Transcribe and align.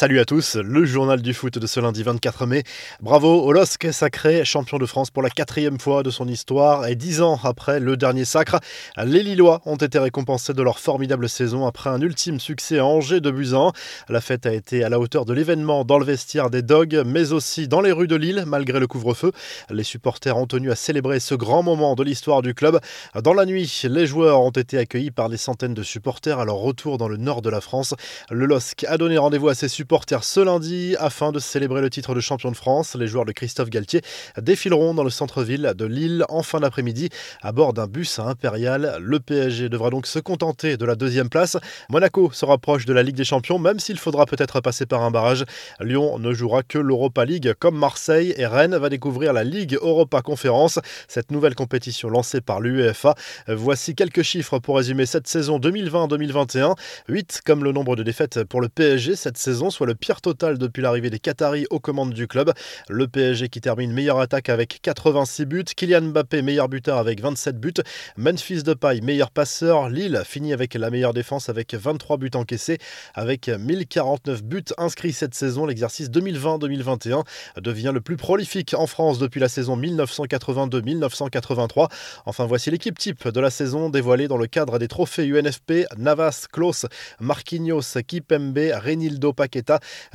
Salut 0.00 0.18
à 0.18 0.24
tous, 0.24 0.56
le 0.56 0.86
journal 0.86 1.20
du 1.20 1.34
foot 1.34 1.58
de 1.58 1.66
ce 1.66 1.78
lundi 1.78 2.02
24 2.02 2.46
mai. 2.46 2.62
Bravo 3.02 3.42
au 3.42 3.52
LOSC 3.52 3.92
sacré 3.92 4.46
champion 4.46 4.78
de 4.78 4.86
France 4.86 5.10
pour 5.10 5.22
la 5.22 5.28
quatrième 5.28 5.78
fois 5.78 6.02
de 6.02 6.08
son 6.08 6.26
histoire 6.26 6.86
et 6.86 6.94
dix 6.94 7.20
ans 7.20 7.38
après 7.44 7.80
le 7.80 7.98
dernier 7.98 8.24
sacre. 8.24 8.60
Les 8.96 9.22
Lillois 9.22 9.60
ont 9.66 9.76
été 9.76 9.98
récompensés 9.98 10.54
de 10.54 10.62
leur 10.62 10.78
formidable 10.78 11.28
saison 11.28 11.66
après 11.66 11.90
un 11.90 12.00
ultime 12.00 12.40
succès 12.40 12.78
à 12.78 12.86
Angers 12.86 13.20
de 13.20 13.30
Buzan. 13.30 13.72
La 14.08 14.22
fête 14.22 14.46
a 14.46 14.54
été 14.54 14.82
à 14.84 14.88
la 14.88 14.98
hauteur 14.98 15.26
de 15.26 15.34
l'événement 15.34 15.84
dans 15.84 15.98
le 15.98 16.06
vestiaire 16.06 16.48
des 16.48 16.62
Dogs, 16.62 17.02
mais 17.04 17.32
aussi 17.32 17.68
dans 17.68 17.82
les 17.82 17.92
rues 17.92 18.08
de 18.08 18.16
Lille 18.16 18.44
malgré 18.46 18.80
le 18.80 18.86
couvre-feu. 18.86 19.32
Les 19.68 19.84
supporters 19.84 20.38
ont 20.38 20.46
tenu 20.46 20.70
à 20.70 20.76
célébrer 20.76 21.20
ce 21.20 21.34
grand 21.34 21.62
moment 21.62 21.94
de 21.94 22.04
l'histoire 22.04 22.40
du 22.40 22.54
club. 22.54 22.80
Dans 23.22 23.34
la 23.34 23.44
nuit, 23.44 23.82
les 23.84 24.06
joueurs 24.06 24.40
ont 24.40 24.48
été 24.48 24.78
accueillis 24.78 25.10
par 25.10 25.28
des 25.28 25.36
centaines 25.36 25.74
de 25.74 25.82
supporters 25.82 26.38
à 26.38 26.46
leur 26.46 26.56
retour 26.56 26.96
dans 26.96 27.08
le 27.08 27.18
nord 27.18 27.42
de 27.42 27.50
la 27.50 27.60
France. 27.60 27.94
Le 28.30 28.46
LOSC 28.46 28.86
a 28.88 28.96
donné 28.96 29.18
rendez-vous 29.18 29.50
à 29.50 29.54
ses 29.54 29.68
supporters 29.68 29.89
ce 30.22 30.40
lundi 30.40 30.94
afin 31.00 31.32
de 31.32 31.40
célébrer 31.40 31.80
le 31.80 31.90
titre 31.90 32.14
de 32.14 32.20
champion 32.20 32.52
de 32.52 32.56
France. 32.56 32.94
Les 32.94 33.08
joueurs 33.08 33.24
de 33.24 33.32
Christophe 33.32 33.70
Galtier 33.70 34.02
défileront 34.40 34.94
dans 34.94 35.02
le 35.02 35.10
centre-ville 35.10 35.72
de 35.76 35.84
Lille 35.84 36.24
en 36.28 36.44
fin 36.44 36.60
d'après-midi 36.60 37.08
à 37.42 37.50
bord 37.50 37.72
d'un 37.72 37.88
bus 37.88 38.20
à 38.20 38.24
Impérial. 38.24 38.98
Le 39.00 39.18
PSG 39.18 39.68
devra 39.68 39.90
donc 39.90 40.06
se 40.06 40.20
contenter 40.20 40.76
de 40.76 40.84
la 40.84 40.94
deuxième 40.94 41.28
place. 41.28 41.56
Monaco 41.88 42.30
se 42.32 42.44
rapproche 42.44 42.86
de 42.86 42.92
la 42.92 43.02
Ligue 43.02 43.16
des 43.16 43.24
Champions, 43.24 43.58
même 43.58 43.80
s'il 43.80 43.98
faudra 43.98 44.26
peut-être 44.26 44.60
passer 44.60 44.86
par 44.86 45.02
un 45.02 45.10
barrage. 45.10 45.44
Lyon 45.80 46.20
ne 46.20 46.32
jouera 46.32 46.62
que 46.62 46.78
l'Europa 46.78 47.24
League 47.24 47.52
comme 47.58 47.76
Marseille 47.76 48.32
et 48.36 48.46
Rennes 48.46 48.76
va 48.76 48.90
découvrir 48.90 49.32
la 49.32 49.42
Ligue 49.42 49.76
Europa 49.82 50.22
Conférence, 50.22 50.78
cette 51.08 51.32
nouvelle 51.32 51.56
compétition 51.56 52.08
lancée 52.08 52.40
par 52.40 52.60
l'UEFA. 52.60 53.16
Voici 53.48 53.96
quelques 53.96 54.22
chiffres 54.22 54.60
pour 54.60 54.76
résumer 54.76 55.06
cette 55.06 55.26
saison 55.26 55.58
2020-2021. 55.58 56.76
8 57.08 57.40
comme 57.44 57.64
le 57.64 57.72
nombre 57.72 57.96
de 57.96 58.04
défaites 58.04 58.44
pour 58.44 58.60
le 58.60 58.68
PSG 58.68 59.16
cette 59.16 59.36
saison 59.36 59.70
le 59.86 59.94
pire 59.94 60.20
total 60.20 60.58
depuis 60.58 60.82
l'arrivée 60.82 61.10
des 61.10 61.18
Qataris 61.18 61.66
aux 61.70 61.80
commandes 61.80 62.12
du 62.12 62.26
club. 62.26 62.52
Le 62.88 63.08
PSG 63.08 63.48
qui 63.48 63.60
termine 63.60 63.92
meilleure 63.92 64.20
attaque 64.20 64.48
avec 64.48 64.80
86 64.82 65.46
buts, 65.46 65.64
Kylian 65.64 66.02
Mbappé 66.02 66.42
meilleur 66.42 66.68
buteur 66.68 66.98
avec 66.98 67.20
27 67.20 67.58
buts, 67.58 67.72
Memphis 68.16 68.62
Depay 68.62 69.00
meilleur 69.00 69.30
passeur, 69.30 69.88
Lille 69.88 70.22
finit 70.24 70.52
avec 70.52 70.74
la 70.74 70.90
meilleure 70.90 71.14
défense 71.14 71.48
avec 71.48 71.74
23 71.74 72.16
buts 72.16 72.30
encaissés, 72.34 72.78
avec 73.14 73.48
1049 73.48 74.42
buts 74.42 74.64
inscrits 74.78 75.12
cette 75.12 75.34
saison. 75.34 75.66
L'exercice 75.66 76.10
2020-2021 76.10 77.24
devient 77.58 77.90
le 77.92 78.00
plus 78.00 78.16
prolifique 78.16 78.74
en 78.74 78.86
France 78.86 79.18
depuis 79.18 79.40
la 79.40 79.48
saison 79.48 79.76
1982-1983. 79.76 81.88
Enfin, 82.26 82.46
voici 82.46 82.70
l'équipe 82.70 82.98
type 82.98 83.28
de 83.28 83.40
la 83.40 83.50
saison 83.50 83.90
dévoilée 83.90 84.28
dans 84.28 84.36
le 84.36 84.46
cadre 84.46 84.78
des 84.78 84.88
trophées 84.88 85.26
UNFP 85.26 85.86
Navas, 85.96 86.46
Klaus, 86.52 86.86
Marquinhos, 87.20 87.98
Kipembe, 88.06 88.58
Renildo 88.82 89.32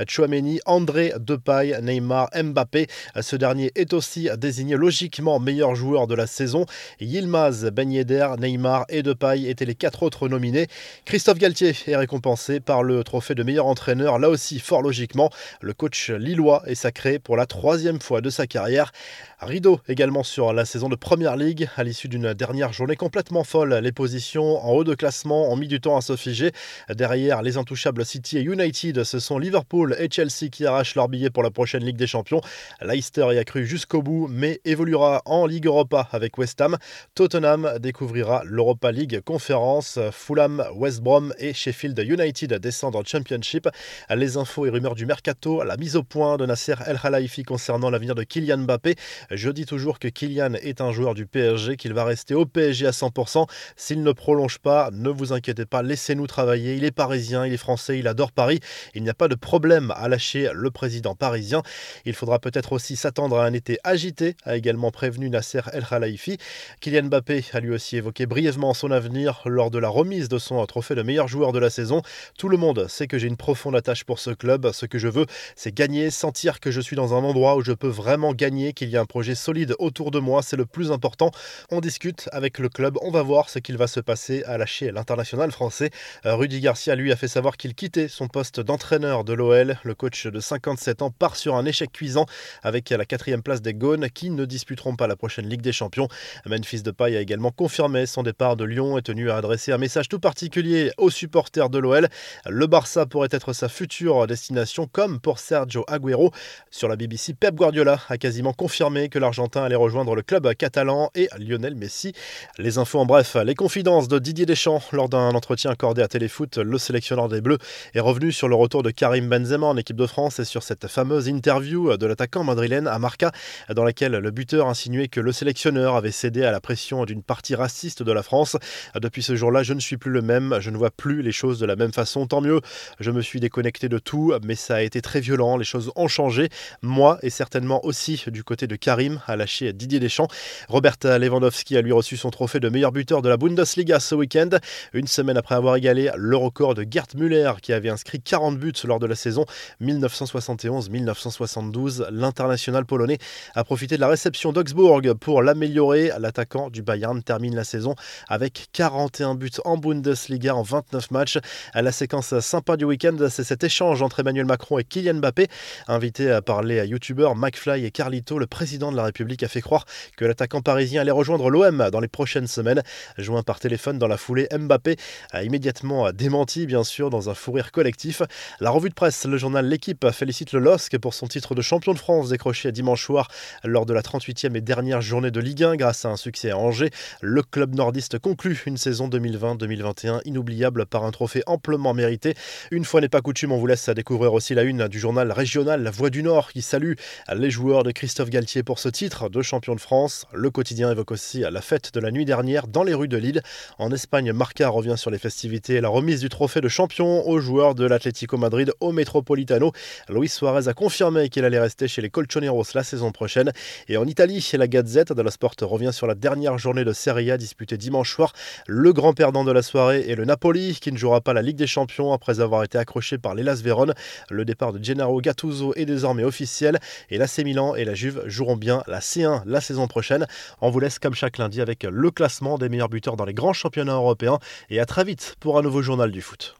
Chouameni, 0.07 0.59
André 0.65 1.13
Depay, 1.19 1.79
Neymar, 1.81 2.29
Mbappé. 2.35 2.87
Ce 3.21 3.35
dernier 3.35 3.71
est 3.75 3.93
aussi 3.93 4.29
désigné 4.37 4.75
logiquement 4.75 5.39
meilleur 5.39 5.75
joueur 5.75 6.07
de 6.07 6.15
la 6.15 6.27
saison. 6.27 6.65
Yilmaz, 6.99 7.69
Ben 7.71 7.91
Yedder, 7.91 8.29
Neymar 8.39 8.85
et 8.89 9.03
Depay 9.03 9.43
étaient 9.49 9.65
les 9.65 9.75
quatre 9.75 10.03
autres 10.03 10.27
nominés. 10.27 10.67
Christophe 11.05 11.37
Galtier 11.37 11.73
est 11.87 11.95
récompensé 11.95 12.59
par 12.59 12.83
le 12.83 13.03
trophée 13.03 13.35
de 13.35 13.43
meilleur 13.43 13.67
entraîneur. 13.67 14.19
Là 14.19 14.29
aussi, 14.29 14.59
fort 14.59 14.81
logiquement, 14.81 15.29
le 15.61 15.73
coach 15.73 16.09
lillois 16.09 16.63
est 16.65 16.75
sacré 16.75 17.19
pour 17.19 17.37
la 17.37 17.45
troisième 17.45 17.99
fois 17.99 18.21
de 18.21 18.29
sa 18.29 18.47
carrière. 18.47 18.91
Rideau 19.41 19.81
également 19.89 20.23
sur 20.23 20.53
la 20.53 20.63
saison 20.63 20.87
de 20.87 20.95
Première 20.95 21.35
Ligue 21.35 21.67
à 21.75 21.83
l'issue 21.83 22.07
d'une 22.07 22.33
dernière 22.33 22.71
journée 22.71 22.95
complètement 22.95 23.43
folle. 23.43 23.73
Les 23.73 23.91
positions 23.91 24.65
en 24.65 24.71
haut 24.71 24.85
de 24.85 24.95
classement 24.95 25.51
ont 25.51 25.57
mis 25.57 25.67
du 25.67 25.81
temps 25.81 25.97
à 25.97 26.01
se 26.01 26.15
figer. 26.15 26.51
Derrière, 26.89 27.41
les 27.41 27.57
intouchables 27.57 28.05
City 28.05 28.37
et 28.37 28.41
United, 28.41 29.03
ce 29.03 29.19
sont 29.19 29.37
Liverpool 29.37 29.93
et 29.99 30.07
Chelsea 30.09 30.49
qui 30.49 30.65
arrachent 30.65 30.95
leur 30.95 31.09
billet 31.09 31.29
pour 31.29 31.43
la 31.43 31.51
prochaine 31.51 31.83
Ligue 31.83 31.97
des 31.97 32.07
Champions. 32.07 32.39
Leicester 32.81 33.27
y 33.33 33.37
a 33.37 33.43
cru 33.43 33.65
jusqu'au 33.65 34.01
bout, 34.01 34.27
mais 34.29 34.61
évoluera 34.63 35.21
en 35.25 35.45
Ligue 35.45 35.65
Europa 35.65 36.07
avec 36.13 36.37
West 36.37 36.61
Ham. 36.61 36.77
Tottenham 37.13 37.77
découvrira 37.79 38.43
l'Europa 38.45 38.93
League 38.93 39.19
Conférence. 39.19 39.99
Fulham, 40.13 40.63
West 40.75 41.01
Brom 41.01 41.33
et 41.39 41.53
Sheffield 41.53 41.99
United 41.99 42.53
descendent 42.53 42.95
en 42.95 43.03
Championship. 43.03 43.67
Les 44.09 44.37
infos 44.37 44.65
et 44.65 44.69
rumeurs 44.69 44.95
du 44.95 45.05
mercato, 45.05 45.61
la 45.63 45.75
mise 45.75 45.97
au 45.97 46.03
point 46.03 46.37
de 46.37 46.45
Nasser 46.45 46.75
El 46.87 46.97
Khelaifi 46.97 47.43
concernant 47.43 47.89
l'avenir 47.89 48.15
de 48.15 48.23
Kylian 48.23 48.59
Mbappé. 48.59 48.95
Je 49.31 49.49
dis 49.49 49.65
toujours 49.65 49.99
que 49.99 50.07
Kylian 50.07 50.53
est 50.53 50.81
un 50.81 50.91
joueur 50.91 51.13
du 51.13 51.25
PSG, 51.25 51.77
qu'il 51.77 51.93
va 51.93 52.03
rester 52.03 52.33
au 52.33 52.45
PSG 52.45 52.87
à 52.87 52.91
100%. 52.91 53.47
S'il 53.75 54.03
ne 54.03 54.11
prolonge 54.11 54.59
pas, 54.59 54.89
ne 54.91 55.09
vous 55.09 55.33
inquiétez 55.33 55.65
pas, 55.65 55.81
laissez-nous 55.81 56.27
travailler. 56.27 56.75
Il 56.75 56.83
est 56.83 56.91
parisien, 56.91 57.45
il 57.45 57.53
est 57.53 57.57
français, 57.57 57.99
il 57.99 58.07
adore 58.07 58.31
Paris. 58.31 58.59
Il 58.93 59.03
n'y 59.03 59.09
a 59.09 59.13
pas 59.13 59.27
de 59.27 59.35
problème 59.35 59.93
à 59.95 60.07
lâcher 60.07 60.49
le 60.53 60.71
président 60.71 61.15
parisien. 61.15 61.63
Il 62.05 62.13
faudra 62.13 62.39
peut-être 62.39 62.73
aussi 62.73 62.95
s'attendre 62.95 63.39
à 63.39 63.45
un 63.45 63.53
été 63.53 63.77
agité, 63.83 64.35
a 64.43 64.55
également 64.55 64.91
prévenu 64.91 65.29
Nasser 65.29 65.61
El 65.73 65.85
Khelaifi. 65.85 66.37
Kylian 66.81 67.03
Mbappé 67.03 67.45
a 67.53 67.59
lui 67.59 67.71
aussi 67.71 67.97
évoqué 67.97 68.25
brièvement 68.25 68.73
son 68.73 68.91
avenir 68.91 69.41
lors 69.45 69.71
de 69.71 69.79
la 69.79 69.89
remise 69.89 70.29
de 70.29 70.37
son 70.37 70.65
trophée 70.65 70.95
de 70.95 71.01
meilleur 71.01 71.27
joueur 71.27 71.51
de 71.51 71.59
la 71.59 71.69
saison. 71.69 72.01
Tout 72.37 72.49
le 72.49 72.57
monde 72.57 72.87
sait 72.87 73.07
que 73.07 73.17
j'ai 73.17 73.27
une 73.27 73.37
profonde 73.37 73.75
attache 73.75 74.03
pour 74.03 74.19
ce 74.19 74.31
club. 74.31 74.71
Ce 74.71 74.85
que 74.85 74.97
je 74.97 75.07
veux, 75.07 75.25
c'est 75.55 75.73
gagner, 75.73 76.09
sentir 76.09 76.59
que 76.59 76.71
je 76.71 76.81
suis 76.81 76.95
dans 76.95 77.13
un 77.13 77.23
endroit 77.23 77.55
où 77.55 77.61
je 77.61 77.71
peux 77.71 77.87
vraiment 77.87 78.33
gagner, 78.33 78.73
qu'il 78.73 78.89
y 78.89 78.97
a 78.97 79.01
un 79.01 79.05
projet 79.15 79.33
solide 79.33 79.75
autour 79.79 80.11
de 80.11 80.19
moi. 80.19 80.43
C'est 80.43 80.57
le 80.57 80.65
plus 80.65 80.91
important. 80.91 81.31
On 81.71 81.79
discute 81.79 82.27
avec 82.33 82.59
le 82.59 82.67
club. 82.67 82.97
On 83.01 83.11
va 83.11 83.21
voir 83.21 83.49
ce 83.49 83.59
qu'il 83.59 83.77
va 83.77 83.87
se 83.87 84.01
passer 84.01 84.43
à 84.43 84.57
lâcher 84.57 84.91
l'international 84.91 85.53
français. 85.53 85.89
Rudy 86.25 86.59
Garcia, 86.59 86.95
lui, 86.95 87.13
a 87.13 87.15
fait 87.15 87.29
savoir 87.29 87.55
qu'il 87.55 87.75
quittait 87.75 88.09
son 88.09 88.27
poste 88.27 88.59
d'entraîneur 88.59 89.23
de 89.23 89.31
l'OL. 89.31 89.77
Le 89.83 89.95
coach 89.95 90.27
de 90.27 90.41
57 90.41 91.01
ans 91.01 91.11
part 91.11 91.37
sur 91.37 91.55
un 91.55 91.63
échec 91.63 91.93
cuisant 91.93 92.25
avec 92.61 92.89
la 92.89 93.05
quatrième 93.05 93.41
place 93.41 93.61
des 93.61 93.73
Gaunes 93.73 94.09
qui 94.09 94.31
ne 94.31 94.43
disputeront 94.43 94.97
pas 94.97 95.07
la 95.07 95.15
prochaine 95.15 95.47
Ligue 95.47 95.61
des 95.61 95.71
Champions. 95.71 96.09
Memphis 96.45 96.81
Depay 96.81 97.15
a 97.15 97.21
également 97.21 97.51
confirmé 97.51 98.07
son 98.07 98.21
départ 98.21 98.57
de 98.57 98.65
Lyon 98.65 98.97
et 98.97 99.01
tenu 99.01 99.31
à 99.31 99.37
adresser 99.37 99.71
un 99.71 99.77
message 99.77 100.09
tout 100.09 100.19
particulier 100.19 100.91
aux 100.97 101.09
supporters 101.09 101.69
de 101.69 101.79
l'OL. 101.79 102.09
Le 102.47 102.67
Barça 102.67 103.05
pourrait 103.05 103.29
être 103.31 103.53
sa 103.53 103.69
future 103.69 104.27
destination 104.27 104.89
comme 104.91 105.21
pour 105.21 105.39
Sergio 105.39 105.85
Agüero. 105.87 106.31
Sur 106.69 106.89
la 106.89 106.97
BBC, 106.97 107.33
Pep 107.33 107.55
Guardiola 107.55 108.01
a 108.09 108.17
quasiment 108.17 108.51
confirmé 108.51 109.04
que 109.09 109.19
l'Argentin 109.19 109.63
allait 109.63 109.75
rejoindre 109.75 110.15
le 110.15 110.21
club 110.21 110.53
catalan 110.55 111.09
et 111.15 111.29
Lionel 111.37 111.75
Messi. 111.75 112.13
Les 112.57 112.77
infos 112.77 112.99
en 112.99 113.05
bref, 113.05 113.35
les 113.43 113.55
confidences 113.55 114.07
de 114.07 114.19
Didier 114.19 114.45
Deschamps 114.45 114.81
lors 114.91 115.09
d'un 115.09 115.29
entretien 115.29 115.71
accordé 115.71 116.01
à 116.01 116.07
Téléfoot, 116.07 116.57
le 116.57 116.77
sélectionneur 116.77 117.29
des 117.29 117.41
Bleus 117.41 117.57
est 117.93 117.99
revenu 117.99 118.31
sur 118.31 118.47
le 118.47 118.55
retour 118.55 118.83
de 118.83 118.91
Karim 118.91 119.29
Benzema 119.29 119.67
en 119.67 119.77
équipe 119.77 119.97
de 119.97 120.07
France 120.07 120.39
et 120.39 120.45
sur 120.45 120.63
cette 120.63 120.87
fameuse 120.87 121.27
interview 121.27 121.97
de 121.97 122.05
l'attaquant 122.05 122.43
madrilène 122.43 122.87
à 122.87 122.99
Marca, 122.99 123.31
dans 123.73 123.83
laquelle 123.83 124.13
le 124.13 124.31
buteur 124.31 124.67
insinuait 124.67 125.07
que 125.07 125.19
le 125.19 125.31
sélectionneur 125.31 125.95
avait 125.95 126.11
cédé 126.11 126.43
à 126.43 126.51
la 126.51 126.59
pression 126.59 127.05
d'une 127.05 127.23
partie 127.23 127.55
raciste 127.55 128.03
de 128.03 128.11
la 128.11 128.23
France. 128.23 128.57
Depuis 128.99 129.23
ce 129.23 129.35
jour-là, 129.35 129.63
je 129.63 129.73
ne 129.73 129.79
suis 129.79 129.97
plus 129.97 130.11
le 130.11 130.21
même, 130.21 130.57
je 130.59 130.69
ne 130.69 130.77
vois 130.77 130.91
plus 130.91 131.21
les 131.21 131.31
choses 131.31 131.59
de 131.59 131.65
la 131.65 131.75
même 131.75 131.93
façon, 131.93 132.27
tant 132.27 132.41
mieux. 132.41 132.61
Je 132.99 133.11
me 133.11 133.21
suis 133.21 133.39
déconnecté 133.39 133.89
de 133.89 133.99
tout, 133.99 134.33
mais 134.43 134.55
ça 134.55 134.75
a 134.75 134.81
été 134.81 135.01
très 135.01 135.19
violent, 135.19 135.57
les 135.57 135.65
choses 135.65 135.91
ont 135.95 136.07
changé. 136.07 136.49
Moi 136.81 137.19
et 137.21 137.29
certainement 137.29 137.85
aussi 137.85 138.23
du 138.27 138.43
côté 138.43 138.67
de 138.67 138.75
Karim, 138.75 138.94
a 139.27 139.35
lâché 139.35 139.73
Didier 139.73 139.99
Deschamps. 139.99 140.29
Robert 140.69 140.95
Lewandowski 141.03 141.75
a 141.77 141.81
lui 141.81 141.91
reçu 141.91 142.15
son 142.17 142.29
trophée 142.29 142.61
de 142.61 142.69
meilleur 142.69 142.93
buteur 142.93 143.21
de 143.21 143.29
la 143.29 143.37
Bundesliga 143.37 143.99
ce 143.99 144.15
week-end, 144.15 144.49
une 144.93 145.07
semaine 145.07 145.37
après 145.37 145.55
avoir 145.55 145.75
égalé 145.75 146.11
le 146.15 146.37
record 146.37 146.75
de 146.75 146.85
Gerd 146.89 147.13
Müller 147.15 147.51
qui 147.61 147.73
avait 147.73 147.89
inscrit 147.89 148.21
40 148.21 148.57
buts 148.57 148.71
lors 148.85 148.99
de 148.99 149.05
la 149.05 149.15
saison 149.15 149.45
1971-1972. 149.81 152.07
L'international 152.09 152.85
polonais 152.85 153.17
a 153.53 153.65
profité 153.65 153.97
de 153.97 154.01
la 154.01 154.07
réception 154.07 154.53
d'Augsbourg 154.53 155.01
pour 155.19 155.43
l'améliorer. 155.43 156.11
L'attaquant 156.17 156.69
du 156.69 156.81
Bayern 156.81 157.21
termine 157.21 157.55
la 157.55 157.65
saison 157.65 157.95
avec 158.29 158.67
41 158.71 159.35
buts 159.35 159.51
en 159.65 159.75
Bundesliga 159.77 160.55
en 160.55 160.63
29 160.63 161.11
matchs. 161.11 161.37
La 161.73 161.91
séquence 161.91 162.39
sympa 162.39 162.77
du 162.77 162.85
week-end, 162.85 163.17
c'est 163.29 163.43
cet 163.43 163.65
échange 163.65 164.01
entre 164.01 164.21
Emmanuel 164.21 164.45
Macron 164.45 164.79
et 164.79 164.85
Kylian 164.85 165.15
Mbappé. 165.15 165.47
Invité 165.87 166.39
par 166.45 166.63
les 166.63 166.87
youtubeurs 166.87 167.35
McFly 167.35 167.83
et 167.85 167.91
Carlito, 167.91 168.39
le 168.39 168.47
président 168.47 168.84
de 168.91 168.97
la 168.97 169.03
République 169.03 169.43
a 169.43 169.47
fait 169.47 169.61
croire 169.61 169.85
que 170.17 170.25
l'attaquant 170.25 170.61
parisien 170.61 171.01
allait 171.01 171.11
rejoindre 171.11 171.49
l'OM 171.49 171.89
dans 171.91 171.99
les 171.99 172.07
prochaines 172.07 172.47
semaines. 172.47 172.81
Joint 173.17 173.43
par 173.43 173.59
téléphone 173.59 173.99
dans 173.99 174.07
la 174.07 174.17
foulée, 174.17 174.47
Mbappé 174.51 174.95
a 175.31 175.43
immédiatement 175.43 176.11
démenti, 176.11 176.65
bien 176.65 176.83
sûr, 176.83 177.09
dans 177.09 177.29
un 177.29 177.33
fou 177.33 177.51
rire 177.53 177.71
collectif. 177.71 178.21
La 178.59 178.69
revue 178.69 178.89
de 178.89 178.93
presse, 178.93 179.25
le 179.25 179.37
journal 179.37 179.65
L'équipe 179.65 180.09
félicite 180.11 180.51
le 180.53 180.59
LOSC 180.59 180.97
pour 180.97 181.13
son 181.13 181.27
titre 181.27 181.55
de 181.55 181.61
champion 181.61 181.93
de 181.93 181.99
France 181.99 182.29
décroché 182.29 182.71
dimanche 182.71 183.03
soir 183.03 183.29
lors 183.63 183.85
de 183.85 183.93
la 183.93 184.01
38e 184.01 184.55
et 184.55 184.61
dernière 184.61 185.01
journée 185.01 185.31
de 185.31 185.39
Ligue 185.39 185.63
1 185.63 185.75
grâce 185.75 186.05
à 186.05 186.09
un 186.09 186.17
succès 186.17 186.51
à 186.51 186.57
Angers. 186.57 186.91
Le 187.21 187.41
club 187.43 187.75
nordiste 187.75 188.19
conclut 188.19 188.61
une 188.65 188.77
saison 188.77 189.09
2020-2021 189.09 190.21
inoubliable 190.25 190.85
par 190.85 191.03
un 191.03 191.11
trophée 191.11 191.43
amplement 191.45 191.93
mérité. 191.93 192.35
Une 192.71 192.85
fois 192.85 193.01
n'est 193.01 193.09
pas 193.09 193.21
coutume, 193.21 193.51
on 193.51 193.57
vous 193.57 193.67
laisse 193.67 193.89
découvrir 193.89 194.33
aussi 194.33 194.53
la 194.53 194.63
une 194.63 194.87
du 194.87 194.99
journal 194.99 195.31
régional 195.31 195.83
La 195.83 195.91
Voix 195.91 196.09
du 196.09 196.23
Nord 196.23 196.51
qui 196.51 196.61
salue 196.61 196.93
les 197.33 197.49
joueurs 197.49 197.83
de 197.83 197.91
Christophe 197.91 198.29
Galtier 198.29 198.63
pour 198.63 198.74
ce 198.77 198.89
titre 198.89 199.29
de 199.29 199.41
champion 199.41 199.75
de 199.75 199.79
France. 199.79 200.25
Le 200.33 200.49
quotidien 200.49 200.91
évoque 200.91 201.11
aussi 201.11 201.39
la 201.39 201.61
fête 201.61 201.93
de 201.93 201.99
la 201.99 202.11
nuit 202.11 202.25
dernière 202.25 202.67
dans 202.67 202.83
les 202.83 202.93
rues 202.93 203.07
de 203.07 203.17
Lille. 203.17 203.41
En 203.77 203.91
Espagne, 203.91 204.31
Marca 204.33 204.69
revient 204.69 204.95
sur 204.97 205.11
les 205.11 205.17
festivités 205.17 205.75
et 205.75 205.81
la 205.81 205.89
remise 205.89 206.21
du 206.21 206.29
trophée 206.29 206.61
de 206.61 206.67
champion 206.67 207.27
aux 207.27 207.39
joueurs 207.39 207.75
de 207.75 207.85
l'Atlético 207.85 208.37
Madrid 208.37 208.71
au 208.79 208.91
Metropolitano. 208.91 209.71
Luis 210.09 210.29
Suarez 210.29 210.67
a 210.67 210.73
confirmé 210.73 211.29
qu'il 211.29 211.45
allait 211.45 211.59
rester 211.59 211.87
chez 211.87 212.01
les 212.01 212.09
Colchoneros 212.09 212.63
la 212.73 212.83
saison 212.83 213.11
prochaine. 213.11 213.51
Et 213.87 213.97
en 213.97 214.05
Italie, 214.05 214.47
la 214.53 214.67
Gazette 214.67 215.13
de 215.13 215.21
la 215.21 215.31
Sport 215.31 215.55
revient 215.61 215.93
sur 215.93 216.07
la 216.07 216.15
dernière 216.15 216.57
journée 216.57 216.83
de 216.83 216.93
Serie 216.93 217.31
A 217.31 217.37
disputée 217.37 217.77
dimanche 217.77 218.13
soir. 218.13 218.33
Le 218.67 218.93
grand 218.93 219.13
perdant 219.13 219.43
de 219.43 219.51
la 219.51 219.61
soirée 219.61 220.09
est 220.09 220.15
le 220.15 220.25
Napoli, 220.25 220.77
qui 220.81 220.91
ne 220.91 220.97
jouera 220.97 221.21
pas 221.21 221.33
la 221.33 221.41
Ligue 221.41 221.57
des 221.57 221.67
Champions 221.67 222.13
après 222.13 222.39
avoir 222.39 222.63
été 222.63 222.77
accroché 222.77 223.17
par 223.17 223.35
l'Elas 223.35 223.61
Vérone. 223.63 223.93
Le 224.29 224.45
départ 224.45 224.73
de 224.73 224.83
Gennaro 224.83 225.21
Gattuso 225.21 225.73
est 225.75 225.85
désormais 225.85 226.23
officiel 226.23 226.79
et 227.09 227.17
l'AC 227.17 227.39
Milan 227.39 227.75
et 227.75 227.85
la 227.85 227.93
Juve 227.93 228.23
joueront 228.25 228.57
la 228.65 228.99
C1 228.99 229.43
la 229.45 229.61
saison 229.61 229.87
prochaine. 229.87 230.27
On 230.61 230.69
vous 230.69 230.79
laisse 230.79 230.99
comme 230.99 231.13
chaque 231.13 231.37
lundi 231.37 231.61
avec 231.61 231.83
le 231.83 232.11
classement 232.11 232.57
des 232.57 232.69
meilleurs 232.69 232.89
buteurs 232.89 233.15
dans 233.15 233.25
les 233.25 233.33
grands 233.33 233.53
championnats 233.53 233.93
européens 233.93 234.39
et 234.69 234.79
à 234.79 234.85
très 234.85 235.03
vite 235.03 235.35
pour 235.39 235.57
un 235.57 235.61
nouveau 235.61 235.81
journal 235.81 236.11
du 236.11 236.21
foot. 236.21 236.55